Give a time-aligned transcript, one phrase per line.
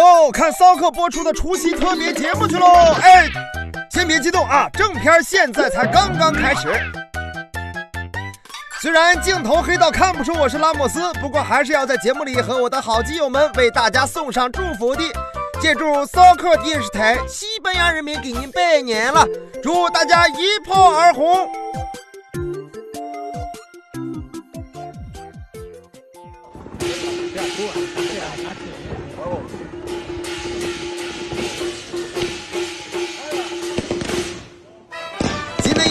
[0.00, 2.66] 哟，看骚客播出的除夕特别节目去喽！
[3.02, 3.28] 哎，
[3.90, 6.68] 先别激动啊，正片现在才刚刚开始。
[8.80, 15.02] 虽然镜头黑到看不出我是拉莫斯，不过还是要在节目里和我的好基友们为大家送上祝福的。
[15.60, 19.26] 借助骚客电视台，西班牙人民给您拜年了，
[19.62, 21.46] 祝大家一炮而红。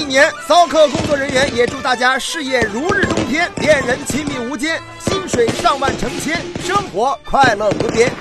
[0.09, 8.11] 年，骚客工作人员也祝大家事业如日中天，恋人亲密无间，薪水上万成千，生活快乐无边。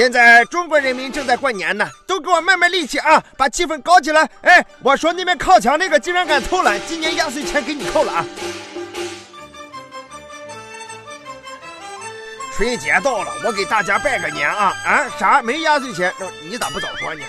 [0.00, 4.26] 现在中国人民正在过年呢，都给我卖卖力气啊，把气氛搞起来！
[4.40, 8.24] 哎，我说那边靠墙那个竟然敢偷懒，今年压岁钱给你扣了啊！
[12.56, 14.72] 春节到了，我给大家拜个年啊！
[14.86, 16.10] 啊，啥没压岁钱？
[16.48, 17.20] 你咋不早说呢？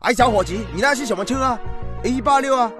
[0.00, 1.58] 哎，小伙计，你那是什么车啊
[2.04, 2.70] ？A 八六啊？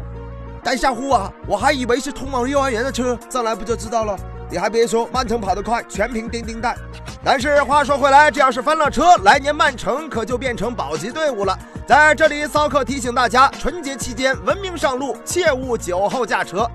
[0.62, 1.32] 带下户啊？
[1.46, 4.14] 我还以为是通往幼儿园的车，上来不就知道了。
[4.52, 6.76] 你还别说，曼城跑得快，全凭丁丁带。
[7.24, 11.58] 但是话说回来，这要是翻了车，来年曼城可就变成保级队伍了。
[11.86, 16.70] 在这里，骚客提醒大家，春节期间文明上路，切勿酒后驾车。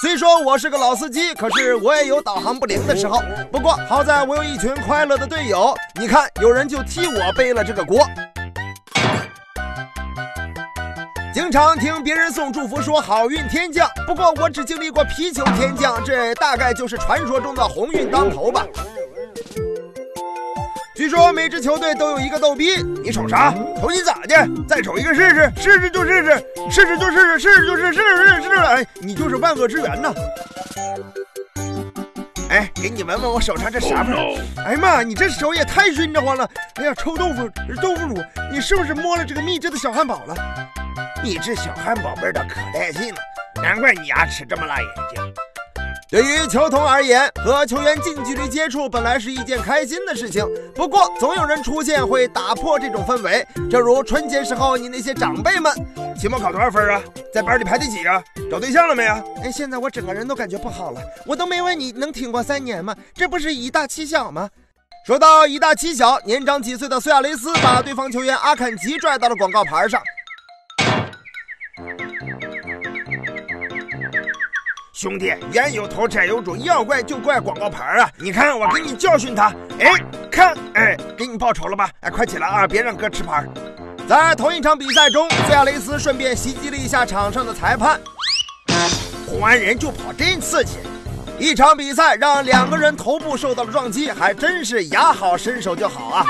[0.00, 3.20] 虽说我是个老司机，可是我也有导航不灵的时候。
[3.50, 8.06] 不过好在我有一群快乐的队友，你看，有人就替我背了这个锅。
[11.34, 13.90] 经常听别人送祝福，说好运天降。
[14.06, 18.64] 不过我只经历过皮球天降，这大概就是传说中的鸿运当头吧。
[20.94, 23.52] 据说每支球队都有一个逗逼，你瞅啥？
[23.80, 24.48] 瞅你咋的？
[24.68, 28.54] 再瞅一个试试，试试就试试，试试就试试，试试就试试，试试试试。
[28.54, 30.14] 哎，你就是万恶之源呐！
[32.48, 34.38] 哎，给你闻闻我手上这啥味儿？
[34.64, 36.48] 哎呀妈，你这手也太熏得慌了！
[36.76, 37.50] 哎呀，臭豆腐，
[37.82, 38.22] 豆腐乳，
[38.52, 40.63] 你是不是摸了这个秘制的小汉堡了？
[41.24, 43.18] 你这小汉堡味的可带劲了，
[43.62, 45.34] 难怪你牙齿这么辣眼睛。
[46.10, 53.44] 对于球童而言，和球员近距离接触本来是一件开心的事情，不过总有人出现会打破这种氛围。
[53.70, 55.72] 正如春节时候你那些长辈们，
[56.14, 57.00] 期末考多少分啊？
[57.32, 58.22] 在班里排第几啊？
[58.50, 59.24] 找对象了没啊？
[59.42, 62.94] 哎，现在我整个人都感觉不好了，我都没问你能挺过三年吗？
[63.14, 64.50] 这不是以大欺小吗？
[65.06, 70.02] 说到以大欺小，年长几岁的苏亚雷斯把对方球员阿坎吉拽到了广告牌上。
[75.04, 78.08] 兄弟，冤有头债有主，要怪就怪广告牌啊！
[78.16, 79.52] 你看，我给你教训他。
[79.78, 79.92] 哎，
[80.30, 81.90] 看，哎，给你报仇了吧？
[82.00, 83.44] 哎，快起来啊，别让哥吃牌。
[84.08, 88.00] 在同一场比赛中，苏亚雷斯顺便袭击了一下场上的裁判，
[89.28, 90.78] 轰完人就跑，真刺激！
[91.38, 96.24] 一场比赛让两个人头部受到了撞击，还真是牙好身手就好啊！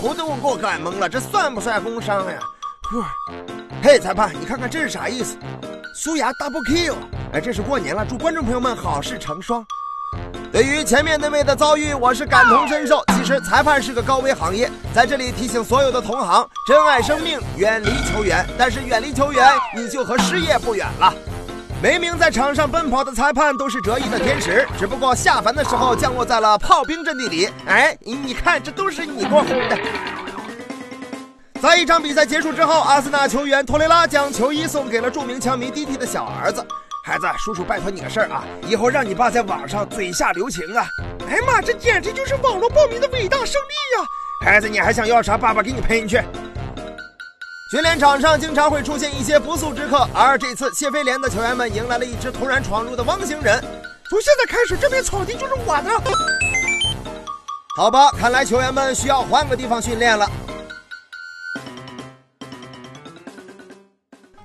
[0.00, 2.38] 头都给我干懵了，这算不算工伤呀？
[2.90, 3.04] 呼。
[3.80, 5.36] 嘿，裁判，你看看这是啥意思？
[6.00, 6.94] 苏牙 double kill！
[7.32, 9.66] 哎，这是过年了，祝观众朋友们好事成双。
[10.52, 13.02] 对于前面那位的遭遇，我是感同身受。
[13.08, 18.46] 其实裁判是个高危行业，在这里提醒所有的同行：珍爱生命，远离球员。
[18.56, 19.44] 但是远离球员，
[19.76, 21.12] 你就和失业不远了。
[21.82, 27.48] 每名在场上奔跑的裁判都是折翼的天使，只不过下凡的时候降落在了炮兵阵地里。
[27.66, 29.76] 哎，你看，这都是你给我轰的。
[31.60, 36.64] 在一场比赛结束之后，阿森纳球员托雷拉将球衣送给了著名球迷迪迪的小儿子。
[37.04, 40.86] 孩子，叔叔拜托你个事儿啊，以后让你爸在网上嘴下留情啊！
[41.28, 44.06] 哎呀妈，这简直就是网络暴民的伟大胜利呀！
[44.44, 45.36] 孩子，你还想要啥？
[45.36, 46.22] 爸爸给你赔你去。
[47.72, 53.60] 训练场上经常会出现一些不速之客，而这次谢菲联的球员们迎来了一只突然闯入的汪星人。
[54.08, 55.90] 从现在开始，这片草地就是我的。
[57.76, 60.30] 好吧，看来球员们需要换个地方训练了。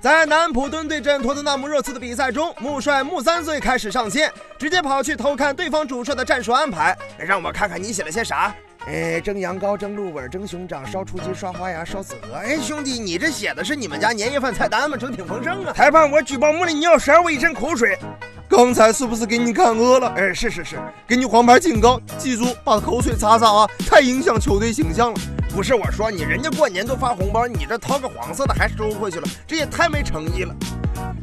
[0.04, 8.54] 在南普敦对阵托特纳姆热刺的比赛中，穆帅穆三岁开始上线，直接跑去偷看对方主帅的战术安排，让我看看你写了些啥。
[8.86, 12.34] 哎，蒸羊羔、蒸鹿尾、蒸熊掌、烧雏鸡、刷花鸭、烧子鹅。
[12.34, 14.94] 哎，兄弟，你这写的是你们家年夜饭菜单吗？
[14.94, 15.72] 整挺丰盛啊！
[15.72, 17.98] 裁判，我举报穆里尼奥，甩我一身口水。
[18.56, 20.12] 刚才是不是给你看饿了？
[20.16, 20.78] 哎，是是是，
[21.08, 25.20] 给你黄牌警告，记住把口水擦擦啊，太影响球队形象了。
[25.52, 30.54] 不是我说你，人家过年都发红包，你这掏个黄色的还收回去了，这也太没诚意了。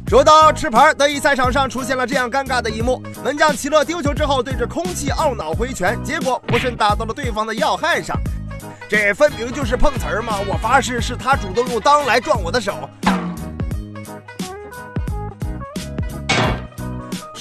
[0.08, 8.14] 说到吃牌，德乙赛场上出现了这样尴尬的一幕：门将齐乐丢球之后，对着空气懊恼挥拳，结果不慎打到了对方的要害上。
[8.90, 10.34] 这分明就是碰瓷儿嘛！
[10.46, 12.90] 我发誓是他主动用裆来撞我的手。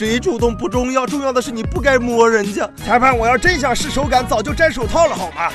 [0.01, 2.67] 谁主动不重要，重要的是你不该摸人家。
[2.75, 5.51] 裁判，我要真想试手感，早就摘手套了，好吗？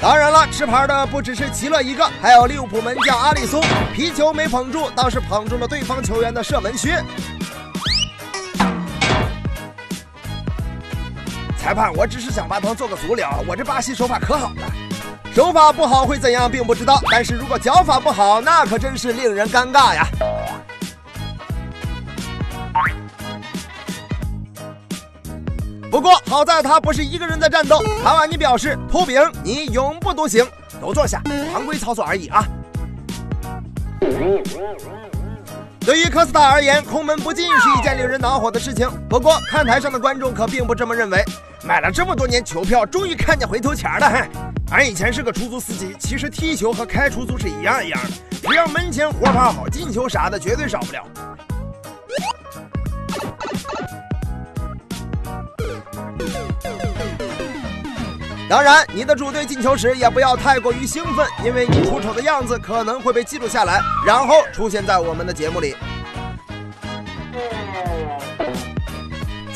[0.00, 3.60] 当然了，吃牌的不只是齐乐一个，还有利物浦门将阿里松，
[3.92, 7.02] 皮球没捧住，倒是捧住了对方球员的射门靴。
[11.58, 14.85] 裁判，我只是想把他做个足疗，我这巴西手法可好了。
[15.36, 20.08] 手法不好会怎样，并不知道，但是如果脚法不好，那可真是令人尴尬呀。
[25.90, 27.82] 不过好在他不是一个人在战斗。
[28.02, 30.42] 卡瓦尼表示：“秃饼，你永不独行。”
[30.80, 31.20] 都坐下，
[31.52, 32.42] 常规操作而已啊。
[35.80, 38.88] 对于科斯塔而言，空门不进是一件令人恼火的事情。
[39.06, 41.22] 不过看台上的观众可并不这么认为。
[41.62, 44.26] 买了这么多年球票，终于看见回头钱了。
[44.72, 51.06] 俺以前是个出租司机，其实踢球和开出租是一样一样的，只要门前活跑好，进球啥的绝对少不了。
[58.48, 65.76] 当然，你的主队进球时也不要太过于兴奋，因为你出丑的样子可能会被记录下来，然后出现在我们的节目里。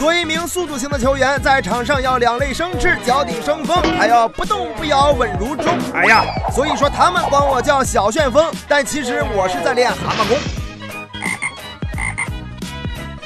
[0.00, 5.78] 作为一名速度型的球员，在场上要两肋生翅、脚底生风，还要不动不摇、稳如钟。
[5.92, 6.24] 哎呀，
[6.54, 10.38] 所以说他们管我叫小旋风，但其实我是在练蛤蟆功。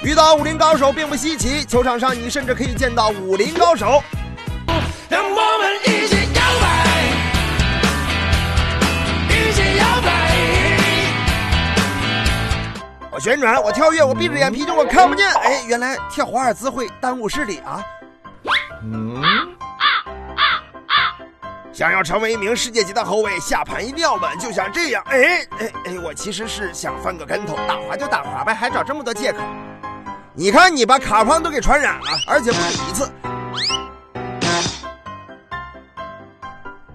[0.03, 4.03] 遇到武林高手并不稀奇，球场上你甚至可以见到武林高手。
[5.09, 5.41] 让我
[13.14, 15.25] 我旋转，我跳跃，我闭着眼皮就我看不见。
[15.34, 17.81] 哎，原来跳华尔兹会耽误视力啊！
[18.82, 19.22] 嗯，
[21.72, 25.00] 想要成为一名世界级的后卫，下盘一定要稳，就像这样。
[25.06, 29.38] 哎哎哎，我其实是想翻个跟头，打滑就打滑呗，还找这么多借口。
[30.32, 33.08] 你看你把卡胖都给传染了，而且不止一次。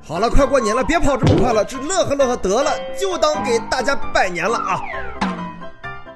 [0.06, 4.82] 好了，快过年了，别跑这么快了，只乐呵乐呵得了，就当给大家拜年了啊！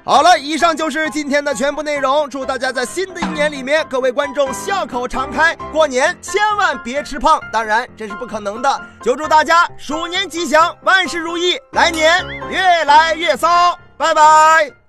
[0.04, 2.28] 好了，以上就是今天的全部内容。
[2.28, 8.80] 祝大家在新的一年里面，各位观众笑口常开，过年千万别吃胖，当然这是不可能的。
[9.02, 14.83] 就祝大家鼠年吉祥，万事如意，来年越来越骚，拜拜。